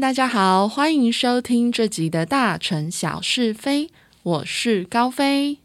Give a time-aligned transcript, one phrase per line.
[0.00, 3.90] 大家好，欢迎收听这集的大城小是非，
[4.22, 5.58] 我是高飞。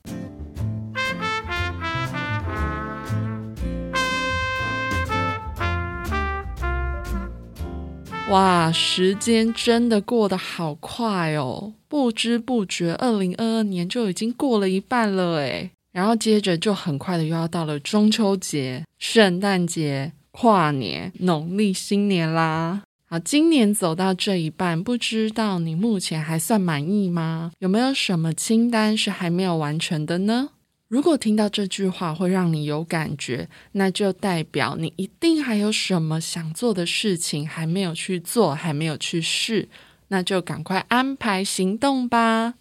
[8.29, 22.81] 哇，时间真的过得好快哦，不知不觉，二零二二年就已经过了一半了诶然后接着就很快的又要到了中秋节、圣诞节、跨年、农历新年啦。
[23.13, 27.51] 啊，今年走到这一半，不知道你目前还算满意吗？
[27.59, 30.49] 有没有什么清单是还没有完成的呢？
[30.87, 39.69] 如果听到这句话会让你有感觉，那就代表你一定还有什么想做的事情还没有去做，还没有去试，
[40.07, 42.55] 那就赶快安排行动吧。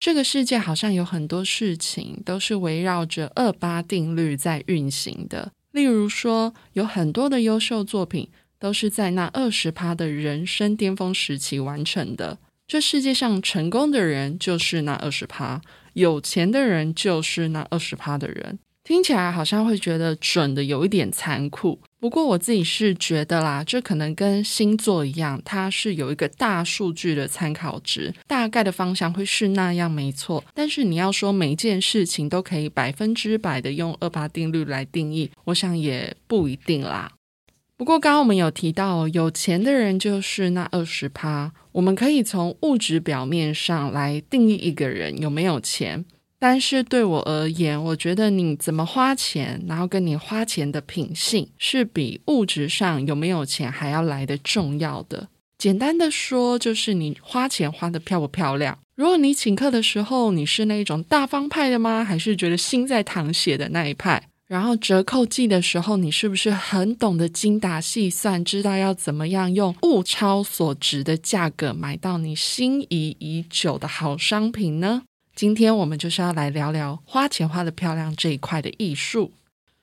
[0.00, 8.28] 这个世界好像有很多事情都是围绕着二八定律在运行的，例如说，有很多的优秀作品
[8.62, 12.38] 都是在那二十趴的人生巅峰时期完成的。
[12.68, 15.60] 这世界上成功的人就是那二十趴。
[15.94, 21.80] 有钱的人就是那二十趴的人，听起来好像会觉得准的有一点残酷。
[21.98, 30.42] 不过我自己是觉得啦，这可能跟星座一样，它是有一个大数据的参考值，大概的方向会是那样，没错。
[30.54, 37.12] 但是你要说每件事情都可以百分之百的用二八定律来定义，我想也不一定啦。
[37.82, 41.52] 不过刚刚我们有提到，有钱的人就是那二十趴。
[41.72, 46.04] 我们可以从物质表面上来定义一个人有没有钱，
[46.38, 55.26] 但是对我而言，我觉得你怎么花钱，然后跟你花钱的品性，是比物质上有没有钱还要来的重要的。
[55.58, 58.78] 简单的说，就是你花钱花的漂不漂亮。
[58.94, 62.04] 如果你请客的时候，你是那一种大方派的吗？
[62.04, 64.28] 还是觉得心在淌血的那一派？
[64.52, 75.04] 然后折扣季的时候，你是不是很懂得精打细算，知道要怎么样用物超所值的价格买到你心仪已久的好商品呢？
[75.34, 79.32] 今天我们就是要来聊聊花钱花的漂亮这一块的艺术。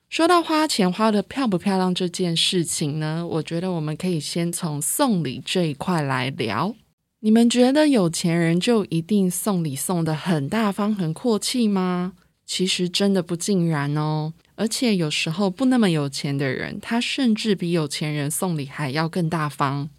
[0.08, 6.76] 说到花钱花的漂不漂亮这件事情呢，我觉得我们可以先从送礼这一块来聊。
[7.22, 12.14] 你们觉得有钱人就一定送礼送的很大方、很阔气吗？
[12.46, 14.34] 其实真的不尽然哦。
[14.60, 19.90] 而且有时候不那么有钱的人，他甚至比有钱人送礼还要更大方。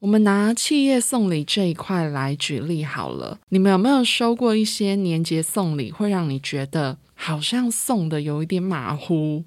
[0.00, 9.44] 我们拿企业送礼这一块来举例好了，你们有没有收过一些年节送礼，会让你觉得好像送的有一点马虎？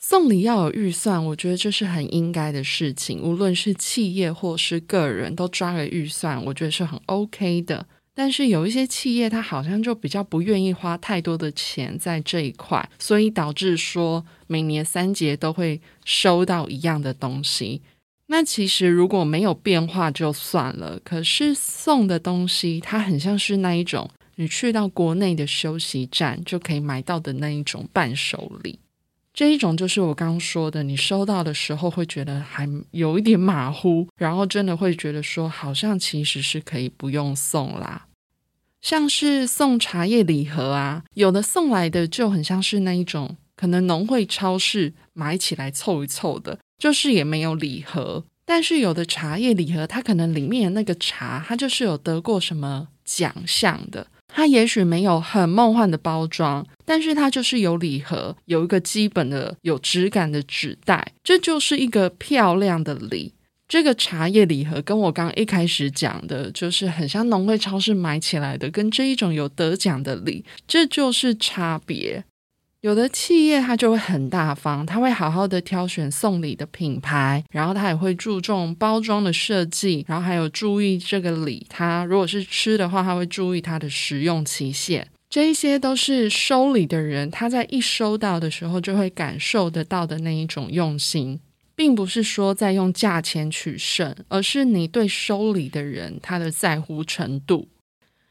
[0.00, 7.86] 送礼要有预算，我觉得这是很应该的事情，无论是企业或是个人，都抓个预算，我觉得是很 OK 的。
[8.18, 17.80] 但是有一些企业，它好像就比较不愿意花太多的钱在这一块，所以导致说每年三节都会收到一样的东西。
[18.26, 28.80] 那其实如果没有变化就算了，可是送的东西，它很像是那一种你去到国内的休息站就可以买到的那一种伴手礼。
[29.32, 38.06] 这一种就是我刚刚说的，你收到的时候会觉得还有一点马虎，然后真的会觉得说好像其实是可以不用送啦。
[38.80, 48.24] 像是送茶叶礼盒啊，有的送来的就很像是那一种，可能农会超市买起来凑一凑的，就是也没有礼盒。
[48.46, 63.34] 但是有的茶叶礼盒，它可能里面那个茶，它就是有得过什么奖项的，它也许没有很梦幻的包装，但是它就是有礼盒，有一个基本的有质感的纸袋，这就是一个漂亮的礼。
[63.68, 72.24] 这个茶叶礼盒跟我刚一开始讲的，就是很像农会超市买起来的，跟这一种有得奖的礼，这就是差别。
[72.80, 85.06] 有的企业它就会很大方，他会好好的挑选送礼的品牌，然后他也会注重包装的设计，然后还有注意这个礼，它如果是吃的话，他会注意它的食用期限。
[85.28, 91.38] 这一些都是收礼的人他在一收到的时候就会感受得到的那一种用心。
[91.78, 97.68] 并不是说在用价钱取胜，而是你对收礼的人他的在乎程度。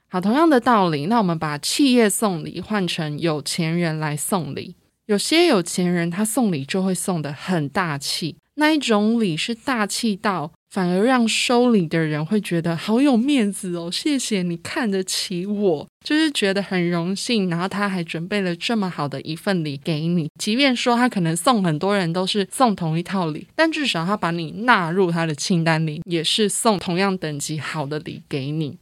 [0.10, 10.52] 好，同样的道理，那我们把企业送礼换成有钱人来送礼，有些有钱人他送礼就会送的很大气，那一种礼是大气到。
[10.70, 17.50] 反而让收礼的人会觉得好有面子哦，谢谢你看得起我，就是觉得很荣幸。
[17.50, 28.78] 然后他还准备了这么好的一份礼给你，即便说他可能送很多人都是送同一套礼，但至少他把你纳入他的清单里，也是送同样等级好的礼给你。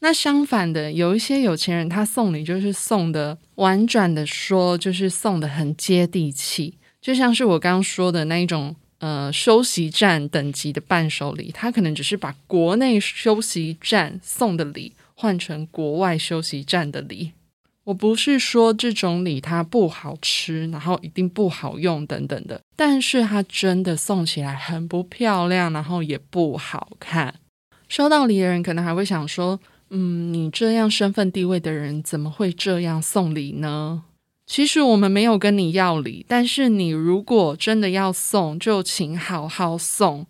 [0.00, 8.74] 那相反的，有一些有钱人他送礼就是送的婉转的说，就是送的很接地气，就像是我刚刚说的那一种。
[8.98, 17.32] 呃休息站等级的伴手礼，他可能只是把国内休息站送的礼换成国外休息站的礼。
[17.84, 27.34] 我不是说这种礼它不好吃，然后一定不好用等等的，但是它真的送起来很不漂亮，然后也不好看。
[27.88, 29.58] 收到礼的人可能还会想说
[29.88, 34.02] ：“嗯，你这样身份地位的人怎么会这样送礼呢？”
[34.48, 40.26] 其实我们没有跟你要礼，但是你如果真的要送，就请好好送。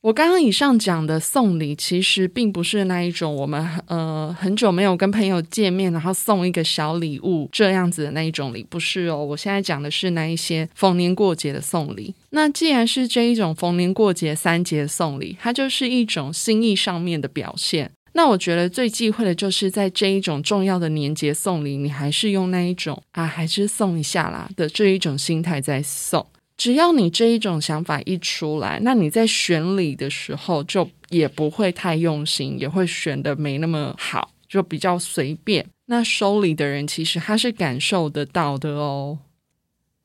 [0.00, 9.22] 我刚刚以上讲的送礼，其实并不是那一种我们呃很久没有跟朋友见面，然后送一个小礼物这样子的那一种礼，不是哦。
[9.22, 12.14] 我现在讲的是那一些逢年过节的送礼。
[12.30, 17.92] 那既然是这一种逢年过节三节送礼，它就是一种心意上面的表现。
[18.12, 26.26] 那我觉得最忌讳的就是在这一种重要的年节送礼，你还是用那一种啊，还是送一下啦的这一种心态在送。
[26.56, 35.64] 只要你这一种想法一出来，那你在选礼的时候就也不会太用心，也会选的没那么好，就比较随便。
[35.86, 39.18] 那收礼的人其实他是感受得到的哦。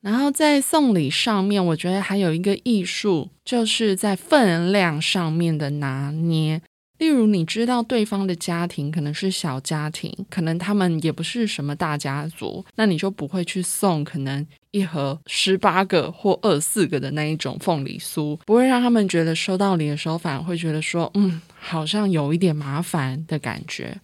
[0.00, 6.62] 然后在送礼上面，我觉得还有一个艺术，就是在分量上面的拿捏。
[6.98, 24.00] 例如，你知道对方的家庭可能是小家庭，可能他们也不是什么大家族，那你就不会去送可能一盒十八个或二四个的那一种凤梨酥，不会让他们觉得收到礼的时候反而会觉得说，嗯，好像有一点麻烦的感觉。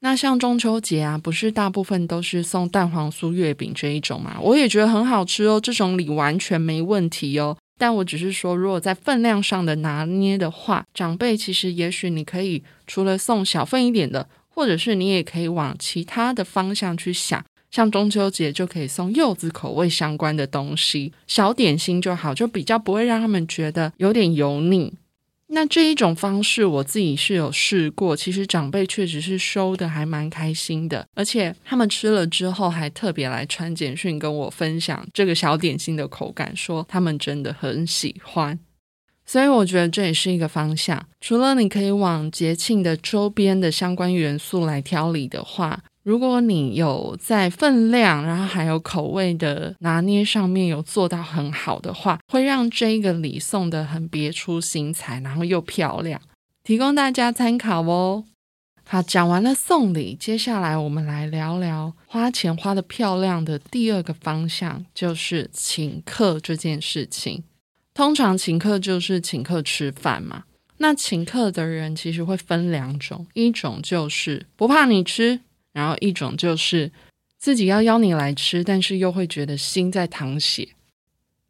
[0.00, 4.38] 那像中秋节啊，不是大部分都是送蛋黄酥月饼这一种嘛？
[4.40, 7.56] 我也觉得很好吃哦，这种礼完全没问题哦。
[7.78, 24.94] 但我只是说，如果在分量上的拿捏的话，长辈其实也许你可以除了送小份一点的，或者是你也可以往其他的方向去想，像中秋节就可以送柚子口味相关的东西，小点心就好，就比较不会让他们觉得有点油腻。
[25.48, 38.58] 那这一种方式，我自己是有试过，其实长辈确实是收的还蛮开心的，而且他们吃了之后还特别来传简讯跟我分享这个小点心的口感，说他们真的很喜欢。
[39.24, 41.04] 所以我觉得这也是一个方向。
[41.20, 45.82] 除了你可以往节庆的周边的相关元素来挑礼的话。
[46.06, 56.20] 如果你有在分量，然后还有口味的拿捏上面有做到很好的话，会让这个礼送的很别出心裁，然后又漂亮，
[56.62, 58.22] 提供大家参考哦。
[58.84, 67.42] 好，讲完了送礼，接下来我们来聊聊花钱花的漂亮的第二个方向，就是请客这件事情。
[67.92, 70.44] 通常请客就是请客吃饭嘛。
[70.76, 75.40] 那请客的人其实会分两种，一种就是不怕你吃。
[75.76, 76.90] 然后一种就是
[77.38, 80.66] 自己要邀你来吃，但是又会觉得心在淌血。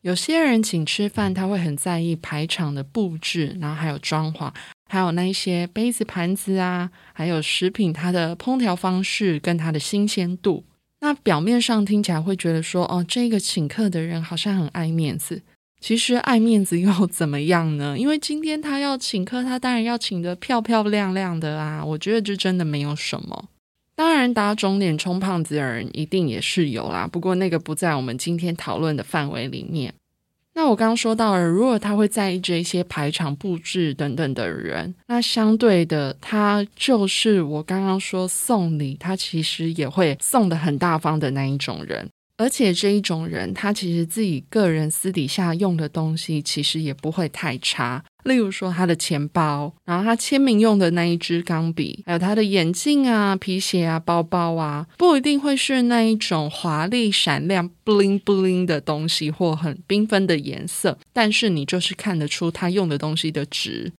[0.00, 4.52] 有些人请吃饭，他会很在意排场的布置，然后还有装潢，
[4.88, 10.64] 还有那一些杯子盘子啊，还有食品它的烹调方式跟它的新鲜度。
[10.98, 15.40] 那表面上听起来会觉得说，哦，这个请客的人好像很爱面子。
[15.78, 17.96] 其实爱面子又怎么样呢？
[17.96, 21.84] 因为今天他要请客，他当然要请得漂漂亮亮的啊。
[21.84, 23.48] 我觉得这真的没有什么。
[23.96, 27.08] 当然，打肿脸充胖子的人一定也是有啦。
[27.10, 29.92] 不过那个不在我们今天讨论的范围里面。
[30.52, 42.08] 那我刚刚说到了，如果他会在意这些排场布置等等的人，那相对的，他就是我刚刚说送礼，他其实也会送的很大方的那一种人。
[42.38, 48.04] 而且这一种人，他其实自己个人私底下用的东西，其实也不会太差。
[48.26, 63.92] 例如说他的钱包，然后他签名用的那一支钢笔，还有他的眼镜啊、皮鞋啊、包包啊，不一定会是那一种华丽闪亮、bling bling 的东西或很缤纷的颜色，但是你就是看得出他用的东西的值。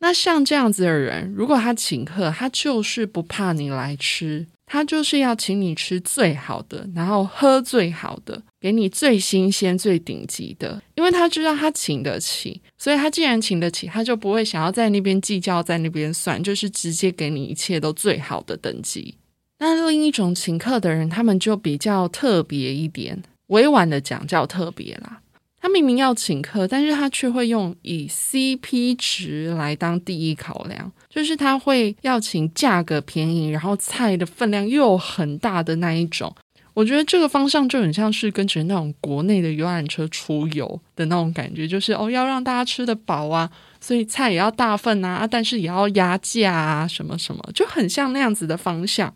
[0.00, 4.46] 那像这样子的人，如果他请客，他就是不怕你来吃。
[4.66, 19.14] 他就是要请你吃最好的，然后喝最好的，给你最新鲜、最顶级的，因为他知道他请得起，所以他既然请得起，他就不会想要在那边计较，在那边算，就是直接给你一切都最好的等级。
[19.58, 25.20] 那另一种请客的人，他们就比较特别一点，委婉的讲叫特别啦。
[25.60, 36.34] 他明明要请客，但是他却会用以 CP 值来当第一考量，就是他会要请价格便宜，然后菜的分量又很大的那一种。
[36.72, 43.48] 我觉得这个方向就很像是跟着那种国内的游览车出游的那种感觉，就是哦要让大家吃得饱啊，
[43.80, 49.14] 所以菜也要大份啊，但是也要压价啊，什么什么，就很像那样子的方向。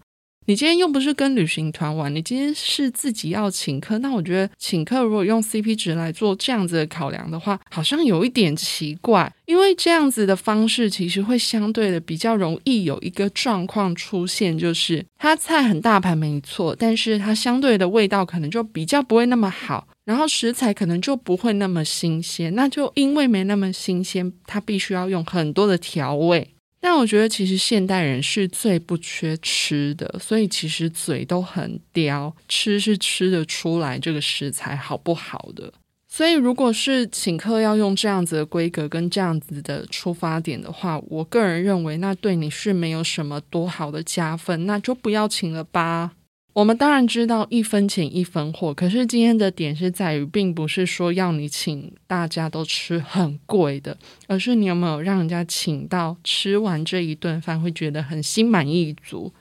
[0.49, 26.55] 你今天又不是跟旅行团玩，你今天是自己要请客，那我觉得请客如果用 CP 值来做这样子的考量的话，好像有一点奇怪，因为这样子的方式其实会相对的比较容易有一个状况出现，就是它菜很大盘没错，但是它相对的味道可能就比较不会那么好，然后食材可能就不会那么新鲜，那就因为没那么新鲜，它必须要用很多的调味。
[26.80, 35.73] 但我觉得，其实现代人是最不缺吃的，所以其实嘴都很刁，吃是吃得出来这个食材好不好的。
[36.11, 46.12] 所以，如果是请客要用这样子的规格跟这样子的出发点的话，我个人认为那对你是没有什么多好的加分，那就不要请了吧。
[46.55, 59.33] 我们当然知道一分钱一分货，可是今天的点是在于，并不是说要你请大家都吃很贵的，而是你有没有让人家请到吃完这一顿饭会觉得很心满意足。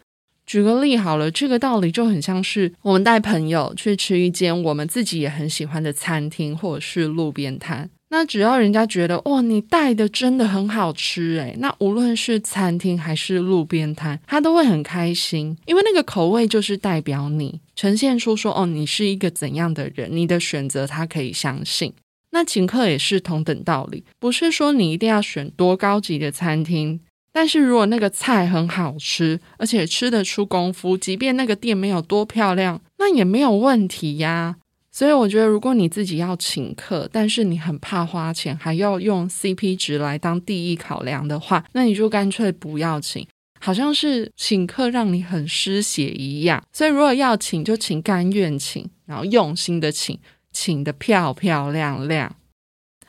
[0.45, 7.89] 举个例好了，这个道理就很像是我们带朋友去吃一间我们自己也很喜欢的餐厅，或者是路边摊。
[8.09, 21.93] 那只要人家觉得哇，你带的真的很好吃诶，那无论是餐厅还是路边摊，他都会很开心，因为那个口味就是代表你呈现出说哦，你是一个怎样的人，你的选择他可以相信。
[22.31, 26.99] 那请客也是同等道理，不是说你一定要选多高级的餐厅，
[27.33, 34.55] 但是如果那个菜很好吃，而且吃得出功夫，即便那个店没有多漂亮，那也没有问题呀。
[34.97, 43.27] 所以我觉得，如果你自己要请客，但是你很怕花钱，还要用 CP 值来当第一考量的话，那你就干脆不要请，
[43.59, 46.63] 好像是请客让你很失血一样。
[46.73, 50.17] 所以如果要请，就请甘愿请，然后用心的请，
[50.51, 52.35] 请的漂漂亮亮。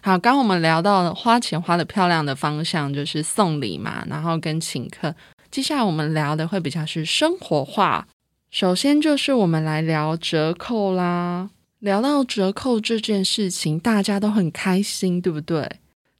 [0.02, 5.14] 好，刚我们聊到花钱花的漂亮的方向就是送礼嘛，然后跟请客。
[5.50, 8.07] 接下来我们聊的会比较是生活化，
[8.50, 11.49] 首先就是我们来聊折扣啦。
[11.80, 15.76] 聊到折扣这件事情，大家都很开心，对不对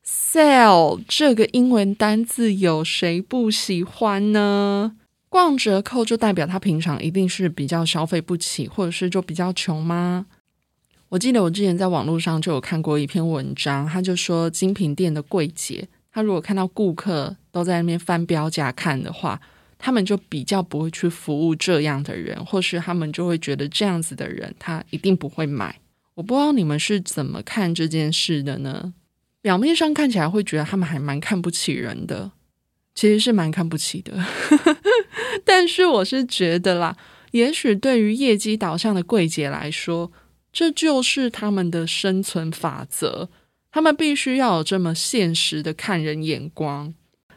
[0.07, 4.97] ？Sale 这个英文单字，有谁不喜欢呢？
[5.29, 10.27] 逛折扣就代表他平常一定是比较消费不起，或者是就比较穷吗？
[11.09, 19.41] 我记得我之前在网络上就有看过一篇文章，他就说精品店的柜姐，他如果看到顾客都在那边翻标价看的话。
[19.79, 25.79] 他们就比较不会去服务这样的人，或是他们就会觉得这样子的人他一定不会买。
[26.15, 28.93] 我不知道你们是怎么看这件事的呢？
[29.41, 32.33] 表面上看起来会觉得他们还蛮看不起人的，
[32.93, 34.13] 其实是蛮看不起的。
[35.47, 36.97] 但是我是觉得啦，
[37.31, 40.11] 也许对于业绩导向的柜姐来说，
[40.53, 43.31] 这就是他们的生存法则，
[43.71, 46.93] 他们必须要有这么现实的看人眼光。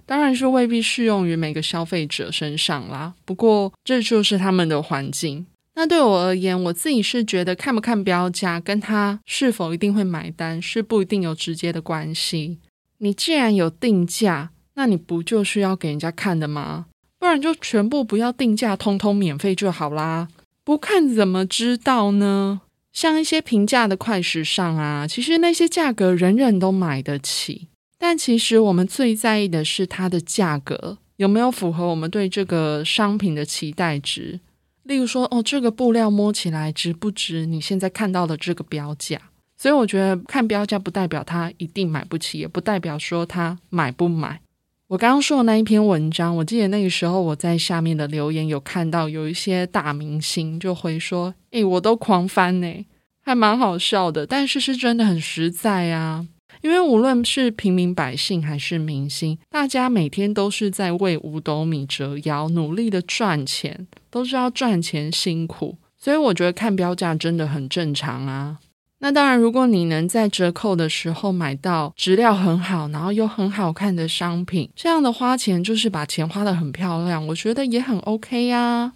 [0.06, 3.14] 当然是未必适用于每个消费者身上啦。
[3.26, 5.46] 不过这就是他们的环境。
[5.76, 12.60] 那对我而言，我自己是觉得看不看标价跟他是否一定会买单是不一定有直接的关系。
[12.98, 16.88] 你既然有定价，那你不就是要给人家看的吗？
[17.18, 20.28] 不然就全部不要定价，通通免费就好啦。
[20.64, 22.62] 不看怎么知道呢？
[22.92, 27.68] 像一些平价的快时尚啊，其实那些价格人人都买得起。
[28.04, 34.40] 但其实我们最在意的是它的价格有没有符合我们对这个商品的期待值。
[34.82, 39.22] 例如说，哦，这个布料摸起来值不值你现在看到的这个标价？
[39.56, 44.42] 所以我觉得看标价不代表他一定买不起，也不代表说他买不买。
[44.88, 52.86] 我刚刚说的那一篇文章，我记得那个时候我在下面的留言有看到有一些大明星就回说：“诶，我都狂翻呢，
[53.22, 56.26] 还蛮好笑的。”但是是真的很实在啊。
[56.62, 68.60] 因为无论是平民百姓还是明星，大家每天都是在为五斗米折腰，努力的赚钱，都是要赚钱辛苦，所以我觉得看标价真的很正常啊。
[69.04, 78.94] 那当然，如果你能在折扣的时候买到质料很好，然后又很好看的商品，这样的花钱就是把钱花的很漂亮，我觉得也很 OK 呀。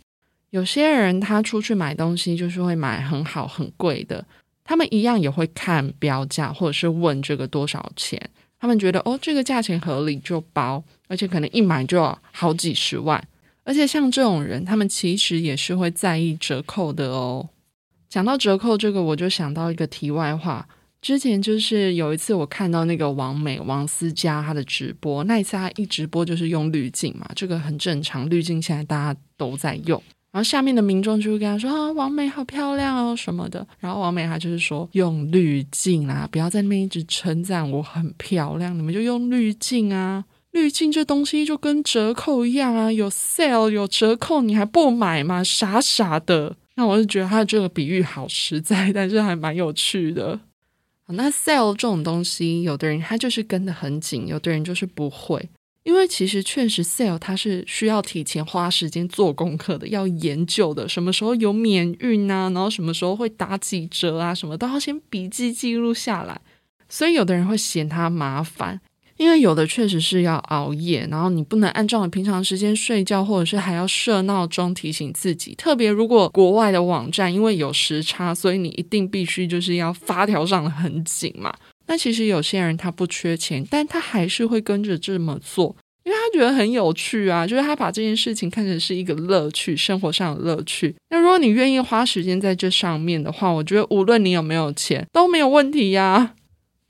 [0.52, 4.24] 有些人他出去买东西就是会买很好很贵的。
[4.65, 8.19] 他们一样也会看标价，或者是问这个多少钱。
[8.60, 13.25] 他们觉得哦，这个价钱合理就包，而且可能一买就好几十万。
[13.63, 17.48] 而且像这种人，他们其实也是会在意折扣的哦。
[18.10, 20.67] 讲到折扣这个，我就想到一个题外话。
[21.01, 30.01] 之前就是有一次我看到那个王美王思佳她的直播，那一次她一直播就是用滤镜嘛，这个很正常，滤镜现在大家都在用。
[30.36, 40.25] 然后下面的民众就会跟他说：“啊，王美好漂亮哦，什么的。”然后王美她就是说：“用滤镜啊，不要在那边一直称赞我很漂亮，你们就用滤镜啊。
[40.51, 45.42] 滤镜这东西就跟折扣一样啊，有 sale 有折扣，你还不买吗？
[45.42, 46.58] 傻傻的。
[46.75, 50.38] 那我就觉得他这个比喻好实在，但是还蛮有趣的。
[51.08, 55.48] 那 sale 这种东西，有的人他就是跟得很紧，有的人就是不会。
[55.86, 66.42] 因为其实确实 sale 它是需要提前花时间做功课的，要研究的，什么时候有免运啊，然后什么时候会打几折啊，什么都要先笔记记录下来。
[66.89, 68.82] 所以有的人会嫌它麻烦。
[69.18, 75.56] 因为有的确实是要熬夜，然后你不能按照你平常时间睡觉，或者是还要设闹钟提醒自己。
[75.56, 81.54] 特别如果国外的网站因为有时差，所以你一定必须就是要发条上的很紧嘛。
[81.88, 90.96] 那其实有些人他不缺钱，但他还是会跟着这么做，因为他觉得很有趣啊，就是他把这件事情看成是一个乐趣，生活上的乐趣。
[91.10, 96.34] 那如果你愿意花时间在这上面的话，我觉得无论你有没有钱都没有问题呀。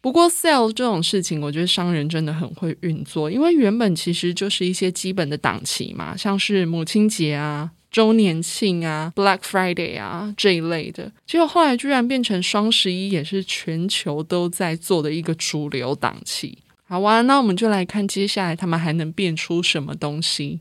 [0.02, 16.58] 不过，sale 这种事情，我觉得商人真的很会运作，因为原本其实就是一些基本的档期嘛，像是母亲节啊、周年庆啊、Black Friday 啊这一类的，结果后来居然变成双十一，也是全球都在做的一个主流档期。
[16.84, 20.60] 好哇，那我们就来看接下来他们还能变出什么东西。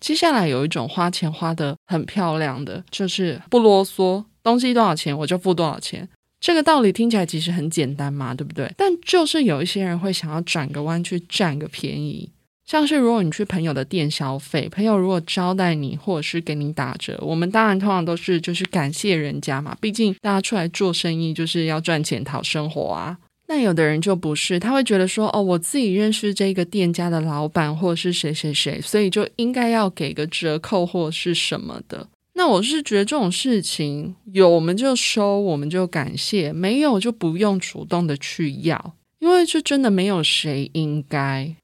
[0.00, 6.08] 接下来有一种花钱花的很漂亮的，就是不啰嗦，东西多少钱我就付多少钱。
[6.40, 8.68] 这个道理听起来其实很简单嘛，对不对？
[8.76, 12.28] 但就是有一些人会想要转个弯去占个便宜，
[12.66, 23.18] 像是如果你去朋友的店消费，朋友如果招待你或者是给你打折，我们当然通常都是就是感谢人家嘛，毕竟大家出来做生意就是要赚钱讨生活啊。
[23.46, 32.08] 那有的人就不是，他会觉得说，哦，我自己认识这个店家的老板或者是谁谁谁，所以就应该要给个折扣或是什么的。
[32.32, 41.54] 那我是觉得这种事情有我们就收，我们就感谢；没有就不用主动的去要，因为这真的没有谁应该。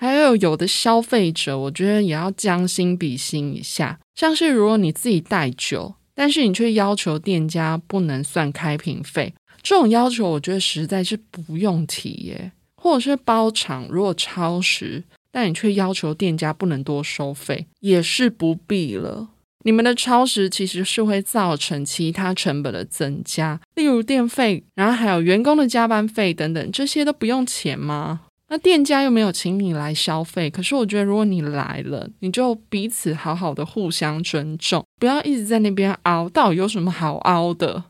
[0.00, 4.00] 还有有的消费者，我觉得也要将心比心一下。
[4.14, 12.52] 像是如果你自己带酒，但是你却要求店家不能算开瓶费，这种要求我觉得实在是不用提耶。
[12.76, 19.28] 或者是包场，如果超时，但你却要求店家不能多收费，也是不必了。
[19.64, 28.22] 你们的超时其实是会造成其他成本的增加，例如电费，然后还有员工的加班费等等，这些都不用钱吗？
[28.52, 37.84] 那店家又没有请你来消费，可是我觉得如果你来了，你就彼此好好的互相尊重，不要一直在那边凹，到底有什么好凹的？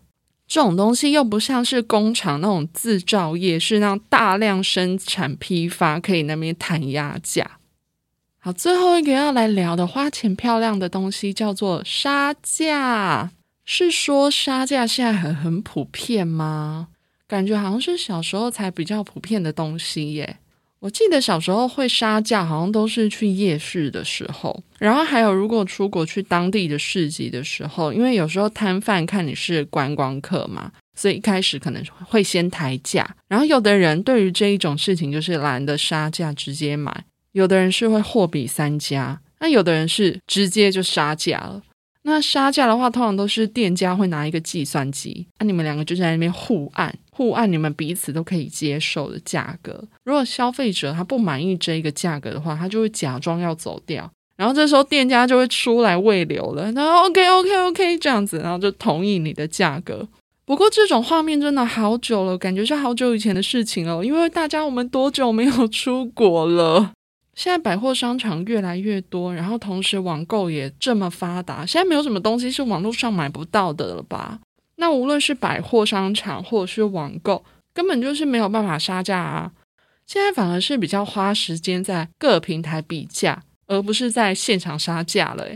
[0.47, 7.59] 这种东西又不像是工厂那种制造业，是那样大量生产批发，可以那边谈压价。
[8.39, 13.31] 好，最后一个要来聊的花钱漂亮的东西叫做杀价。
[13.65, 16.89] 是说杀价现在很很普遍吗？
[17.27, 20.39] 感觉好像是小时候才比较普遍的东西耶。
[20.81, 33.15] 我记得小时候会杀价，好像都是去夜市的时候，然后还有如果出国去当地的市集的时候，因为有时候摊贩看你是观光客嘛，所以一开始可能会先抬价。
[33.29, 37.05] 然后有的人对于这一种事情就是懒得杀价，直接买。
[37.33, 41.63] 有的人是会货比三家，那有的人是直接就杀价了。
[42.11, 49.83] 那杀价的话，通常都是店家会拿一个计算机，那你们两个就在那边互按，互按你们彼此都可以接受的价格。
[50.05, 60.07] 如果消费者他不满意这一个价格的话，他就会假装要走掉，然后这时候店家就会出来喂流了，然后 OK OK OK 这样子，然后就同意你的价格。
[60.45, 66.91] 不过这种画面真的好久了，感觉是好久以前的事情了，因为大家我们多久没有出国了？
[67.41, 74.39] 现在百货商场越来越多，然后同时网购也这么发达，现在没有什么东西是网络上买不到的了吧？
[74.77, 79.53] 那无论是百货商场或者是网购，根本就是没有办法杀价啊！
[80.05, 85.47] 现在反而是比较花时间在各平台比价，而不是在现场杀价了。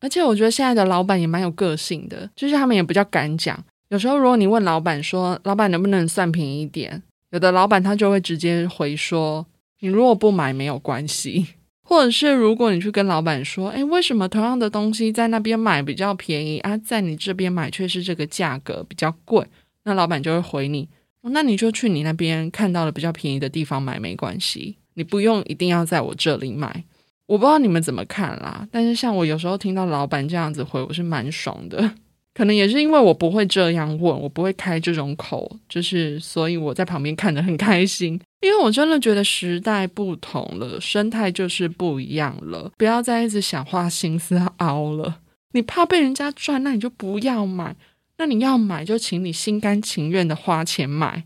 [0.00, 3.58] 而且我觉得现在的老板也蛮有个性的，就是他们也比较敢讲。
[3.88, 9.46] 有时候如果你问老板说：“老板能不能算便宜一点？”有的老板他就会直接回说。
[9.80, 11.46] 你如果不买没有关系，
[11.82, 19.46] 或者是如果你去跟老板说，哎，为什么同样的东西在那边买比较便宜啊，在你这边买却是这个价格比较贵，
[19.84, 20.88] 那老板就会回你，
[21.22, 26.84] 那你就去你那边看到了比较便宜的地方买没关系，你不用一定要在我这里买。
[27.26, 31.92] 我不知道你们怎么看啦，但是像我有时候听到老板这样子回，我是蛮爽的。
[32.38, 38.12] 可能也是因为我不会这样问，我不会开这种口，就是所以我在旁边看着很开心。
[38.42, 42.70] 因为我真的觉得时代不同了，生态就是不一样了。
[42.78, 45.18] 不要再一直想花心思熬了。
[45.50, 47.74] 你怕被人家赚，那你就不要买。
[48.18, 51.24] 那你要买，就请你心甘情愿的花钱买。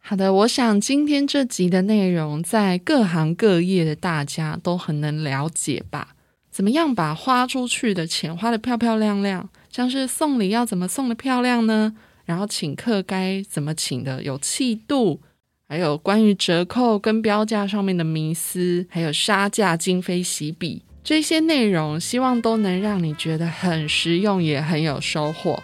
[0.00, 6.16] 好的，我想今天这集的内容，在各行各业的大家都很能了解吧？
[6.50, 9.48] 怎么样把花出去的钱花得漂漂亮亮？
[9.70, 11.94] 像是送礼要怎么送的漂亮呢？
[12.24, 15.20] 然后请客该怎么请的有气度？
[15.68, 25.62] 还有关于折扣跟标价上面的迷思，还有杀价今非昔比这些内容，希望都能让你觉得很实用，也很有收获。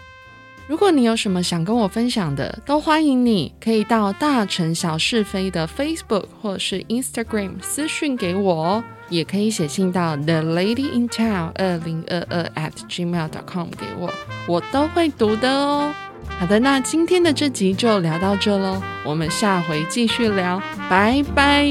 [0.67, 14.11] 如果你有什么想跟我分享的，都欢迎你可以到大城小是非的 Facebook 或者是 Instagram 私讯给我哦，也可以写信到 The Lady in Town 二零二二 at gmail.com 给我，
[14.47, 15.93] 我都会读的哦。
[16.39, 21.65] 好的，那今天的这集就聊到这喽，我们下回继续聊，拜拜。